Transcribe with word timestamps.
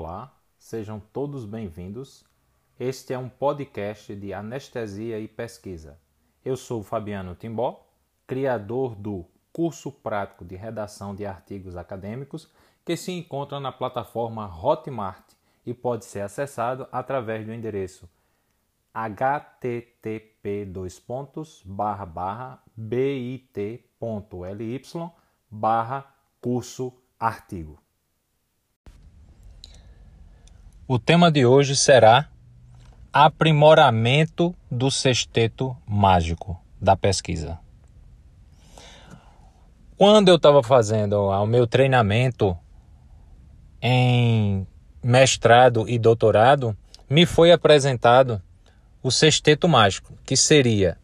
Olá, 0.00 0.32
sejam 0.60 1.02
todos 1.12 1.44
bem-vindos. 1.44 2.24
Este 2.78 3.12
é 3.12 3.18
um 3.18 3.28
podcast 3.28 4.14
de 4.14 4.32
anestesia 4.32 5.18
e 5.18 5.26
pesquisa. 5.26 5.98
Eu 6.44 6.56
sou 6.56 6.84
Fabiano 6.84 7.34
Timbó, 7.34 7.84
criador 8.24 8.94
do 8.94 9.24
curso 9.52 9.90
prático 9.90 10.44
de 10.44 10.54
redação 10.54 11.16
de 11.16 11.26
artigos 11.26 11.76
acadêmicos 11.76 12.48
que 12.84 12.96
se 12.96 13.10
encontra 13.10 13.58
na 13.58 13.72
plataforma 13.72 14.46
Hotmart 14.46 15.32
e 15.66 15.74
pode 15.74 16.04
ser 16.04 16.20
acessado 16.20 16.86
através 16.92 17.44
do 17.44 17.52
endereço 17.52 18.08
http 18.94 20.64
bit.ly 22.76 23.90
barra 25.50 26.14
curso 26.40 26.94
artigo. 27.18 27.87
O 30.90 30.98
tema 30.98 31.30
de 31.30 31.44
hoje 31.44 31.76
será 31.76 32.30
aprimoramento 33.12 34.54
do 34.70 34.90
sexteto 34.90 35.76
mágico 35.86 36.58
da 36.80 36.96
pesquisa. 36.96 37.58
Quando 39.98 40.30
eu 40.30 40.36
estava 40.36 40.62
fazendo 40.62 41.12
o 41.24 41.46
meu 41.46 41.66
treinamento 41.66 42.56
em 43.82 44.66
mestrado 45.02 45.86
e 45.86 45.98
doutorado, 45.98 46.74
me 47.06 47.26
foi 47.26 47.52
apresentado 47.52 48.40
o 49.02 49.10
sexteto 49.10 49.68
mágico, 49.68 50.14
que 50.24 50.38
seria 50.38 50.96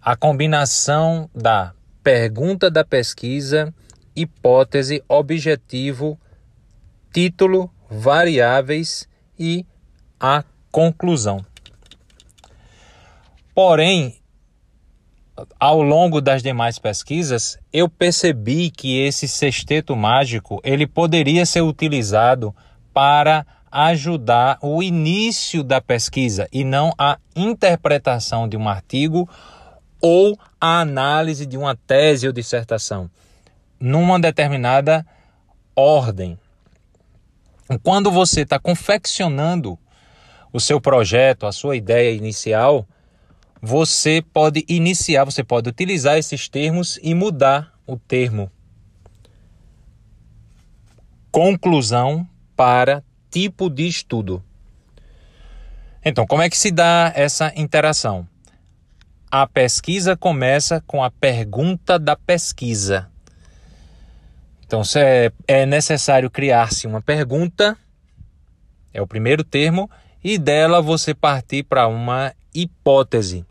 a 0.00 0.16
combinação 0.16 1.28
da 1.34 1.74
pergunta 2.02 2.70
da 2.70 2.86
pesquisa, 2.86 3.70
hipótese, 4.16 5.04
objetivo, 5.06 6.18
título, 7.12 7.70
variáveis 7.90 9.09
e 9.40 9.64
a 10.20 10.44
conclusão. 10.70 11.44
Porém, 13.54 14.20
ao 15.58 15.82
longo 15.82 16.20
das 16.20 16.42
demais 16.42 16.78
pesquisas, 16.78 17.58
eu 17.72 17.88
percebi 17.88 18.70
que 18.70 18.98
esse 19.00 19.26
sexteto 19.26 19.96
mágico 19.96 20.60
ele 20.62 20.86
poderia 20.86 21.46
ser 21.46 21.62
utilizado 21.62 22.54
para 22.92 23.46
ajudar 23.72 24.58
o 24.60 24.82
início 24.82 25.62
da 25.62 25.80
pesquisa 25.80 26.46
e 26.52 26.64
não 26.64 26.92
a 26.98 27.18
interpretação 27.34 28.48
de 28.48 28.56
um 28.56 28.68
artigo 28.68 29.28
ou 30.00 30.36
a 30.60 30.80
análise 30.80 31.46
de 31.46 31.56
uma 31.56 31.74
tese 31.74 32.26
ou 32.26 32.32
dissertação 32.32 33.08
numa 33.78 34.20
determinada 34.20 35.06
ordem. 35.74 36.38
Quando 37.78 38.10
você 38.10 38.42
está 38.42 38.58
confeccionando 38.58 39.78
o 40.52 40.58
seu 40.58 40.80
projeto, 40.80 41.46
a 41.46 41.52
sua 41.52 41.76
ideia 41.76 42.14
inicial, 42.14 42.86
você 43.62 44.22
pode 44.32 44.64
iniciar, 44.68 45.24
você 45.24 45.44
pode 45.44 45.68
utilizar 45.68 46.16
esses 46.16 46.48
termos 46.48 46.98
e 47.02 47.14
mudar 47.14 47.72
o 47.86 47.96
termo 47.96 48.50
conclusão 51.30 52.26
para 52.56 53.02
tipo 53.30 53.70
de 53.70 53.86
estudo. 53.86 54.42
Então, 56.04 56.26
como 56.26 56.42
é 56.42 56.50
que 56.50 56.56
se 56.56 56.70
dá 56.70 57.12
essa 57.14 57.52
interação? 57.56 58.26
A 59.30 59.46
pesquisa 59.46 60.16
começa 60.16 60.82
com 60.86 61.04
a 61.04 61.10
pergunta 61.10 61.98
da 61.98 62.16
pesquisa. 62.16 63.08
Então, 64.70 64.82
é, 64.94 65.32
é 65.48 65.66
necessário 65.66 66.30
criar-se 66.30 66.86
uma 66.86 67.02
pergunta, 67.02 67.76
é 68.94 69.02
o 69.02 69.06
primeiro 69.06 69.42
termo, 69.42 69.90
e 70.22 70.38
dela 70.38 70.80
você 70.80 71.12
partir 71.12 71.64
para 71.64 71.88
uma 71.88 72.32
hipótese. 72.54 73.44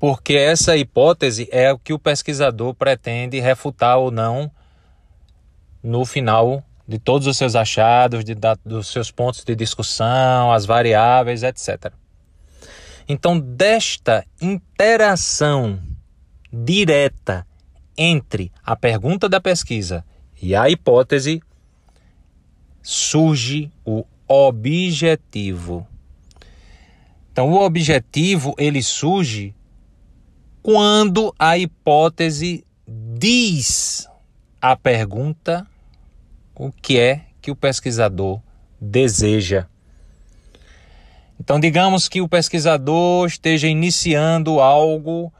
Porque 0.00 0.34
essa 0.34 0.76
hipótese 0.76 1.48
é 1.52 1.72
o 1.72 1.78
que 1.78 1.92
o 1.92 1.98
pesquisador 1.98 2.74
pretende 2.74 3.38
refutar 3.38 3.98
ou 3.98 4.10
não 4.10 4.50
no 5.80 6.04
final 6.04 6.64
de 6.84 6.98
todos 6.98 7.28
os 7.28 7.36
seus 7.36 7.54
achados, 7.54 8.24
de, 8.24 8.34
da, 8.34 8.56
dos 8.66 8.88
seus 8.88 9.12
pontos 9.12 9.44
de 9.44 9.54
discussão, 9.54 10.50
as 10.50 10.66
variáveis, 10.66 11.44
etc. 11.44 11.92
Então, 13.08 13.38
desta 13.38 14.26
interação 14.42 15.80
direta 16.52 17.46
entre 17.96 18.50
a 18.64 18.74
pergunta 18.74 19.28
da 19.28 19.40
pesquisa 19.40 20.04
e 20.40 20.54
a 20.54 20.68
hipótese, 20.68 21.42
surge 22.82 23.70
o 23.84 24.04
objetivo. 24.28 25.86
Então, 27.32 27.50
o 27.50 27.60
objetivo 27.60 28.54
ele 28.58 28.82
surge 28.82 29.54
quando 30.62 31.34
a 31.38 31.58
hipótese 31.58 32.64
diz 32.86 34.08
a 34.60 34.76
pergunta 34.76 35.66
o 36.54 36.70
que 36.70 36.98
é 36.98 37.26
que 37.40 37.50
o 37.50 37.56
pesquisador 37.56 38.40
deseja. 38.80 39.66
Então, 41.38 41.58
digamos 41.58 42.08
que 42.08 42.20
o 42.20 42.28
pesquisador 42.28 43.26
esteja 43.26 43.66
iniciando 43.66 44.60
algo 44.60 45.32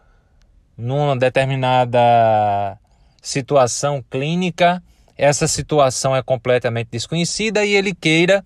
numa 0.76 1.16
determinada 1.16 2.78
situação 3.22 4.04
clínica, 4.10 4.82
essa 5.16 5.46
situação 5.46 6.14
é 6.14 6.22
completamente 6.22 6.88
desconhecida 6.90 7.64
e 7.64 7.74
ele 7.74 7.94
queira, 7.94 8.44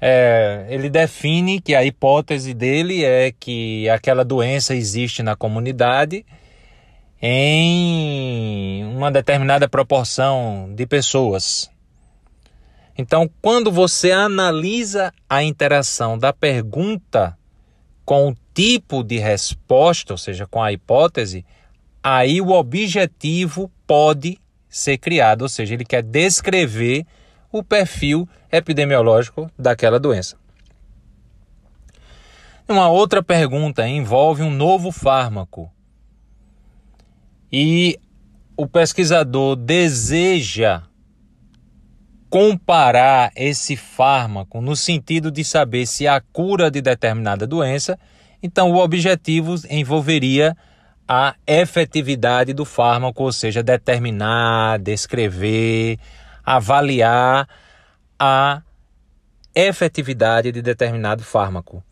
é, 0.00 0.66
ele 0.68 0.90
define 0.90 1.60
que 1.60 1.74
a 1.74 1.84
hipótese 1.84 2.52
dele 2.52 3.04
é 3.04 3.32
que 3.32 3.88
aquela 3.88 4.24
doença 4.24 4.74
existe 4.74 5.22
na 5.22 5.34
comunidade 5.34 6.24
em 7.20 8.84
uma 8.84 9.10
determinada 9.10 9.68
proporção 9.68 10.70
de 10.74 10.86
pessoas. 10.86 11.70
Então, 12.98 13.28
quando 13.42 13.70
você 13.70 14.10
analisa 14.12 15.12
a 15.28 15.42
interação 15.42 16.18
da 16.18 16.32
pergunta 16.32 17.36
com 18.04 18.30
o 18.30 18.36
tipo 18.56 19.04
de 19.04 19.18
resposta, 19.18 20.14
ou 20.14 20.18
seja, 20.18 20.46
com 20.46 20.62
a 20.62 20.72
hipótese, 20.72 21.44
aí 22.02 22.40
o 22.40 22.52
objetivo 22.52 23.70
pode 23.86 24.40
ser 24.66 24.96
criado, 24.96 25.42
ou 25.42 25.48
seja, 25.48 25.74
ele 25.74 25.84
quer 25.84 26.02
descrever 26.02 27.04
o 27.52 27.62
perfil 27.62 28.26
epidemiológico 28.50 29.50
daquela 29.58 30.00
doença. 30.00 30.38
Uma 32.66 32.88
outra 32.88 33.22
pergunta 33.22 33.86
envolve 33.86 34.42
um 34.42 34.50
novo 34.50 34.90
fármaco. 34.90 35.70
E 37.52 38.00
o 38.56 38.66
pesquisador 38.66 39.54
deseja 39.54 40.82
comparar 42.30 43.30
esse 43.36 43.76
fármaco 43.76 44.62
no 44.62 44.74
sentido 44.74 45.30
de 45.30 45.44
saber 45.44 45.86
se 45.86 46.08
há 46.08 46.20
cura 46.32 46.70
de 46.70 46.80
determinada 46.80 47.46
doença, 47.46 47.98
então 48.42 48.70
o 48.70 48.76
objetivo 48.76 49.54
envolveria 49.70 50.56
a 51.08 51.34
efetividade 51.46 52.52
do 52.52 52.64
fármaco, 52.64 53.22
ou 53.22 53.32
seja, 53.32 53.62
determinar, 53.62 54.78
descrever, 54.78 55.98
avaliar 56.44 57.48
a 58.18 58.62
efetividade 59.54 60.50
de 60.52 60.60
determinado 60.60 61.22
fármaco. 61.22 61.82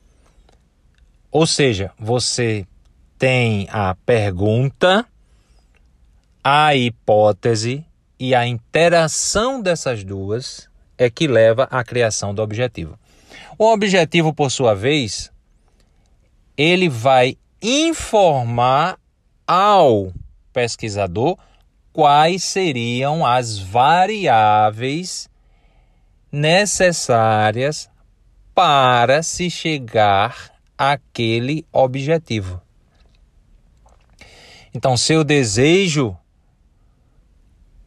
Ou 1.30 1.46
seja, 1.46 1.90
você 1.98 2.66
tem 3.18 3.66
a 3.70 3.94
pergunta, 4.06 5.06
a 6.42 6.74
hipótese 6.74 7.84
e 8.18 8.34
a 8.34 8.46
interação 8.46 9.60
dessas 9.60 10.04
duas 10.04 10.68
é 10.96 11.08
que 11.10 11.26
leva 11.26 11.64
à 11.70 11.82
criação 11.82 12.34
do 12.34 12.42
objetivo. 12.42 12.98
O 13.58 13.72
objetivo, 13.72 14.32
por 14.32 14.50
sua 14.50 14.74
vez, 14.74 15.32
ele 16.56 16.88
vai 16.88 17.36
informar 17.62 18.98
ao 19.46 20.12
pesquisador 20.52 21.36
quais 21.92 22.42
seriam 22.44 23.24
as 23.24 23.58
variáveis 23.58 25.28
necessárias 26.30 27.88
para 28.54 29.22
se 29.22 29.50
chegar 29.50 30.52
àquele 30.76 31.64
objetivo. 31.72 32.60
Então, 34.74 34.96
seu 34.96 35.22
desejo 35.22 36.16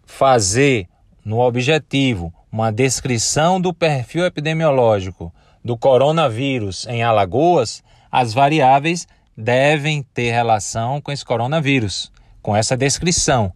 fazer 0.06 0.88
no 1.24 1.40
objetivo 1.40 2.34
uma 2.50 2.72
descrição 2.72 3.60
do 3.60 3.74
perfil 3.74 4.26
epidemiológico 4.26 5.34
do 5.64 5.78
coronavírus 5.78 6.88
em 6.88 7.04
Alagoas, 7.04 7.84
as 8.12 8.34
variáveis 8.34 9.08
devem 9.36 10.02
ter 10.02 10.32
relação 10.32 11.00
com 11.00 11.12
esse 11.12 11.24
coronavírus, 11.24 12.12
com 12.42 12.56
essa 12.56 12.76
descrição. 12.76 13.54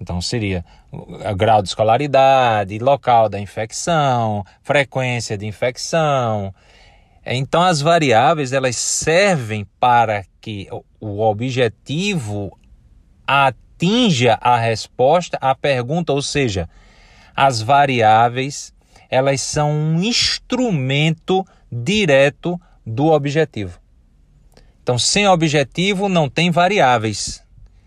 Então 0.00 0.20
seria 0.20 0.64
o 0.90 1.36
grau 1.36 1.62
de 1.62 1.68
escolaridade, 1.68 2.78
local 2.78 3.28
da 3.28 3.38
infecção, 3.38 4.44
frequência 4.62 5.36
de 5.36 5.46
infecção. 5.46 6.54
Então 7.24 7.62
as 7.62 7.80
variáveis 7.80 8.52
elas 8.52 8.76
servem 8.76 9.66
para 9.78 10.24
que 10.40 10.68
o 10.98 11.20
objetivo 11.20 12.58
atinja 13.26 14.38
a 14.40 14.56
resposta 14.56 15.38
à 15.40 15.54
pergunta, 15.54 16.12
ou 16.12 16.22
seja, 16.22 16.68
as 17.36 17.60
variáveis 17.60 18.72
elas 19.10 19.40
são 19.40 19.70
um 19.70 20.02
instrumento 20.02 21.44
direto 21.70 22.58
do 22.86 23.06
objetivo. 23.06 23.78
Então, 24.90 24.98
sem 24.98 25.28
objetivo 25.28 26.08
não 26.08 26.28
tem 26.28 26.50
variáveis. 26.50 27.44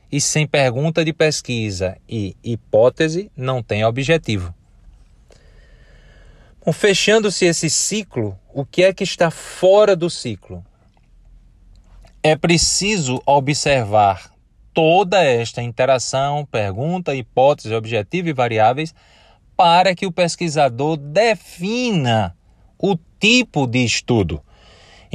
E 0.10 0.22
sem 0.22 0.48
pergunta 0.48 1.04
de 1.04 1.12
pesquisa 1.12 1.98
e 2.08 2.34
hipótese 2.42 3.30
não 3.36 3.62
tem 3.62 3.84
objetivo. 3.84 4.56
Bom, 6.66 6.72
fechando-se 6.72 7.44
esse 7.44 7.70
ciclo, 7.70 8.40
o 8.54 8.64
que 8.64 8.84
é 8.84 8.94
que 8.94 9.04
está 9.04 9.30
fora 9.30 9.98
do 9.98 10.10
ciclo? 10.10 10.66
É 12.24 12.38
preciso 12.38 13.22
observar 13.26 14.32
toda 14.74 15.22
esta 15.22 15.62
interação, 15.62 16.46
pergunta, 16.46 17.14
hipótese, 17.14 17.76
objetivo 17.76 18.30
e 18.30 18.34
variáveis 18.34 18.96
para 19.58 19.94
que 19.94 20.06
o 20.06 20.12
pesquisador 20.12 20.96
defina 20.96 22.34
o 22.80 22.98
tipo 23.20 23.68
de 23.68 23.84
estudo. 23.84 24.42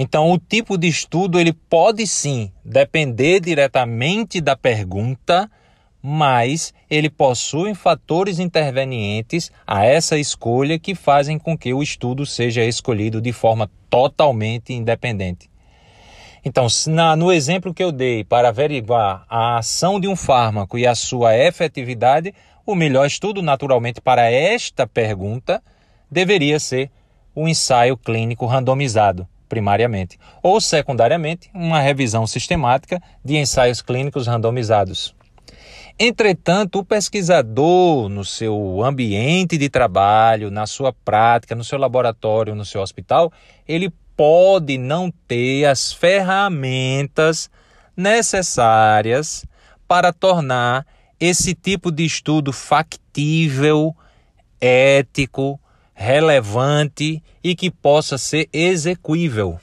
Então, 0.01 0.31
o 0.31 0.39
tipo 0.39 0.79
de 0.79 0.87
estudo 0.87 1.41
ele 1.41 1.53
pode 1.53 2.07
sim 2.07 2.53
depender 2.65 3.41
diretamente 3.41 4.41
da 4.41 4.55
pergunta, 4.55 5.51
mas 6.01 6.73
ele 6.89 7.11
possui 7.11 7.75
fatores 7.75 8.39
intervenientes 8.39 9.51
a 9.67 9.85
essa 9.85 10.17
escolha 10.17 10.79
que 10.79 10.95
fazem 10.95 11.37
com 11.37 11.59
que 11.59 11.75
o 11.75 11.83
estudo 11.83 12.25
seja 12.25 12.65
escolhido 12.65 13.21
de 13.21 13.33
forma 13.33 13.69
totalmente 13.91 14.73
independente. 14.73 15.51
Então, 16.45 16.69
na, 16.87 17.17
no 17.17 17.33
exemplo 17.33 17.75
que 17.75 17.83
eu 17.83 17.91
dei 17.91 18.23
para 18.23 18.51
averiguar 18.51 19.27
a 19.29 19.59
ação 19.59 19.99
de 19.99 20.07
um 20.07 20.15
fármaco 20.15 20.79
e 20.79 20.87
a 20.87 20.95
sua 20.95 21.37
efetividade, 21.37 22.33
o 22.65 22.77
melhor 22.77 23.05
estudo, 23.05 23.43
naturalmente, 23.43 24.01
para 24.01 24.31
esta 24.31 24.87
pergunta 24.87 25.61
deveria 26.09 26.61
ser 26.61 26.89
o 27.35 27.49
ensaio 27.49 27.97
clínico 27.97 28.47
randomizado 28.47 29.27
primariamente, 29.49 30.19
ou 30.43 30.61
secundariamente, 30.61 31.51
uma 31.55 31.81
revisão 31.81 32.27
sistemática 32.27 33.01
de 33.25 33.37
ensaios 33.37 33.81
clínicos 33.81 34.27
randomizados. 34.27 35.15
Entretanto, 35.99 36.79
o 36.79 36.85
pesquisador, 36.85 38.09
no 38.09 38.25
seu 38.25 38.85
ambiente 38.85 39.59
de 39.59 39.69
trabalho, 39.69 40.49
na 40.49 40.65
sua 40.65 40.93
prática, 40.93 41.57
no 41.57 41.65
seu 41.65 41.77
laboratório, 41.77 42.55
no 42.55 42.65
seu 42.65 42.81
hospital, 42.81 43.33
ele 43.67 43.93
pode 44.17 44.79
não 44.79 45.11
ter 45.27 45.65
as 45.65 45.93
ferramentas 45.93 47.51
necessárias 47.97 49.45
para 49.89 50.13
tornar 50.13 50.87
esse 51.19 51.53
tipo 51.53 51.91
de 51.91 52.05
estudo 52.05 52.53
factível, 52.53 53.95
ético, 54.61 55.61
relevante 55.99 57.23
e 57.43 57.57
que 57.57 57.73
possa 57.73 58.17
ser 58.17 58.49
execuível. 58.53 59.59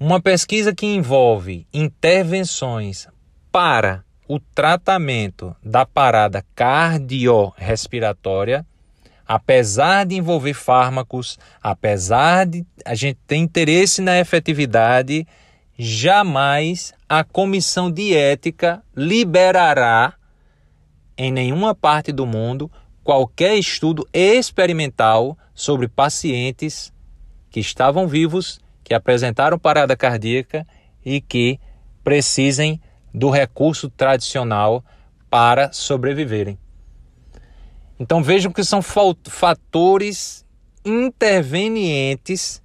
Uma 0.00 0.22
pesquisa 0.22 0.74
que 0.74 0.86
envolve 0.86 1.66
intervenções 1.72 3.06
para 3.52 4.02
o 4.26 4.40
tratamento 4.40 5.54
da 5.62 5.84
parada 5.84 6.42
cardiorrespiratória, 6.54 8.64
apesar 9.26 10.06
de 10.06 10.14
envolver 10.14 10.54
fármacos, 10.54 11.38
apesar 11.62 12.46
de 12.46 12.64
a 12.86 12.94
gente 12.94 13.18
ter 13.26 13.36
interesse 13.36 14.00
na 14.00 14.18
efetividade, 14.18 15.26
jamais 15.78 16.94
a 17.06 17.22
comissão 17.22 17.90
de 17.90 18.16
ética 18.16 18.82
liberará 18.96 20.14
em 21.18 21.30
nenhuma 21.30 21.74
parte 21.74 22.12
do 22.12 22.24
mundo 22.24 22.70
qualquer 23.08 23.56
estudo 23.56 24.06
experimental 24.12 25.34
sobre 25.54 25.88
pacientes 25.88 26.92
que 27.50 27.58
estavam 27.58 28.06
vivos, 28.06 28.60
que 28.84 28.92
apresentaram 28.92 29.58
parada 29.58 29.96
cardíaca 29.96 30.66
e 31.02 31.18
que 31.18 31.58
precisem 32.04 32.78
do 33.14 33.30
recurso 33.30 33.88
tradicional 33.88 34.84
para 35.30 35.72
sobreviverem. 35.72 36.58
Então 37.98 38.22
vejam 38.22 38.52
que 38.52 38.62
são 38.62 38.82
fatores 38.82 40.44
intervenientes 40.84 42.62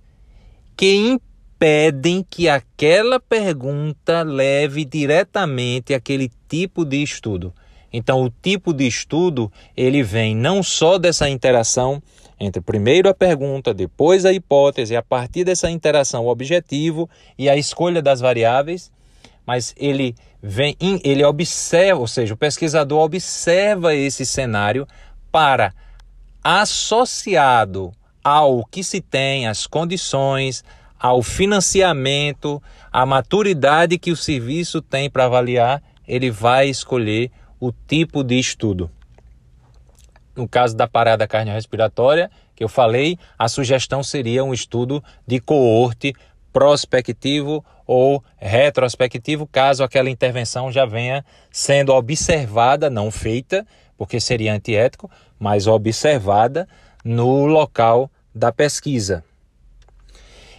que 0.75 0.93
impedem 0.93 2.21
que 2.29 2.49
aquela 2.49 3.17
pergunta 3.17 4.23
leve 4.23 4.83
diretamente 4.83 5.93
àquele 5.93 6.29
tipo 6.49 6.83
de 6.83 7.01
estudo. 7.01 7.53
Então, 7.93 8.23
o 8.23 8.29
tipo 8.29 8.73
de 8.73 8.87
estudo 8.87 9.51
ele 9.77 10.01
vem 10.01 10.35
não 10.35 10.63
só 10.63 10.97
dessa 10.97 11.29
interação 11.29 12.01
entre 12.39 12.59
primeiro 12.59 13.07
a 13.07 13.13
pergunta, 13.13 13.73
depois 13.73 14.25
a 14.25 14.33
hipótese, 14.33 14.95
a 14.95 15.03
partir 15.03 15.43
dessa 15.43 15.69
interação 15.69 16.25
o 16.25 16.29
objetivo 16.29 17.07
e 17.37 17.47
a 17.47 17.55
escolha 17.55 18.01
das 18.01 18.19
variáveis, 18.19 18.91
mas 19.45 19.73
ele 19.77 20.15
vem, 20.41 20.75
ele 21.03 21.23
observa, 21.23 22.01
ou 22.01 22.07
seja, 22.07 22.33
o 22.33 22.37
pesquisador 22.37 23.03
observa 23.03 23.93
esse 23.93 24.25
cenário 24.25 24.87
para 25.31 25.73
associado 26.43 27.91
ao 28.23 28.65
que 28.65 28.83
se 28.83 28.99
tem, 28.99 29.47
as 29.47 29.67
condições, 29.67 30.63
ao 30.99 31.21
financiamento, 31.21 32.61
à 32.91 33.05
maturidade 33.05 33.97
que 33.97 34.11
o 34.11 34.17
serviço 34.17 34.81
tem 34.81 35.09
para 35.09 35.25
avaliar, 35.25 35.83
ele 36.07 36.31
vai 36.31 36.67
escolher 36.67 37.31
o 37.65 37.71
tipo 37.71 38.25
de 38.25 38.37
estudo. 38.37 38.91
No 40.35 40.49
caso 40.49 40.75
da 40.75 40.85
parada 40.85 41.25
cardiorrespiratória, 41.25 42.29
que 42.53 42.61
eu 42.61 42.67
falei, 42.67 43.17
a 43.39 43.47
sugestão 43.47 44.03
seria 44.03 44.43
um 44.43 44.53
estudo 44.53 45.01
de 45.25 45.39
coorte 45.39 46.13
prospectivo 46.51 47.63
ou 47.87 48.21
retrospectivo, 48.35 49.47
caso 49.47 49.81
aquela 49.81 50.09
intervenção 50.09 50.73
já 50.73 50.85
venha 50.85 51.23
sendo 51.49 51.93
observada, 51.93 52.89
não 52.89 53.09
feita, 53.09 53.65
porque 53.97 54.19
seria 54.19 54.53
antiético, 54.53 55.09
mas 55.39 55.65
observada 55.65 56.67
no 57.01 57.45
local 57.45 58.11
da 58.35 58.51
pesquisa. 58.51 59.23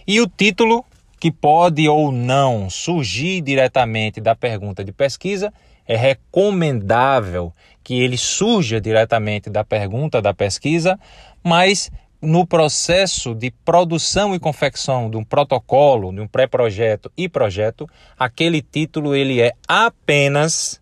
E 0.07 0.19
o 0.19 0.27
título, 0.27 0.83
que 1.19 1.31
pode 1.31 1.87
ou 1.87 2.11
não 2.11 2.67
surgir 2.67 3.41
diretamente 3.41 4.19
da 4.19 4.35
pergunta 4.35 4.83
de 4.83 4.91
pesquisa, 4.91 5.53
é 5.87 5.95
recomendável 5.95 7.53
que 7.83 8.01
ele 8.01 8.17
surja 8.17 8.81
diretamente 8.81 9.49
da 9.49 9.63
pergunta 9.63 10.21
da 10.21 10.33
pesquisa, 10.33 10.99
mas 11.43 11.91
no 12.21 12.45
processo 12.45 13.35
de 13.35 13.51
produção 13.63 14.33
e 14.33 14.39
confecção 14.39 15.09
de 15.09 15.17
um 15.17 15.23
protocolo, 15.23 16.11
de 16.11 16.19
um 16.19 16.27
pré-projeto 16.27 17.11
e 17.15 17.29
projeto, 17.29 17.87
aquele 18.17 18.61
título 18.61 19.15
ele 19.15 19.39
é 19.39 19.53
apenas 19.67 20.81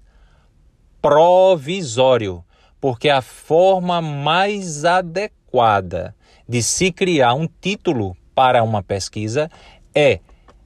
provisório, 1.01 2.43
porque 2.79 3.09
a 3.09 3.21
forma 3.21 4.01
mais 4.01 4.85
adequada 4.85 6.15
de 6.47 6.63
se 6.63 6.91
criar 6.91 7.33
um 7.33 7.47
título 7.59 8.15
para 8.33 8.63
uma 8.63 8.81
pesquisa 8.81 9.51
é 9.93 10.19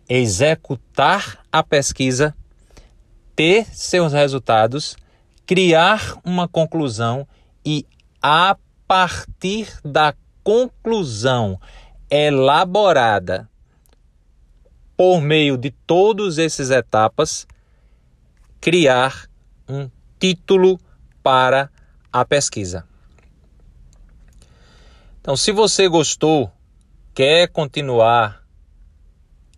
executar 0.08 1.39
a 1.51 1.63
pesquisa 1.63 2.36
ter 3.38 3.67
seus 3.72 4.13
resultados, 4.13 4.98
criar 5.46 6.20
uma 6.25 6.48
conclusão 6.48 7.27
e, 7.63 7.86
a 8.20 8.58
partir 8.88 9.70
da 9.86 10.15
conclusão 10.44 11.62
elaborada 12.10 13.48
por 14.98 15.22
meio 15.22 15.56
de 15.56 15.70
todas 15.70 16.39
essas 16.39 16.72
etapas, 16.72 17.46
criar 18.60 19.29
um 19.70 19.88
título 20.20 20.79
para 21.22 21.70
a 22.12 22.25
pesquisa. 22.25 22.88
Então, 25.22 25.38
se 25.38 25.51
você 25.51 25.88
gostou, 25.88 26.51
quer 27.13 27.50
continuar 27.50 28.44